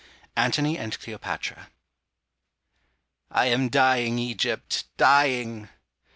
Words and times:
ANTONY 0.35 0.79
AND 0.79 0.99
CLEOPATRA. 0.99 1.69
"I 3.29 3.45
am 3.45 3.69
dying, 3.69 4.17
Egypt, 4.17 4.85
dying." 4.97 5.69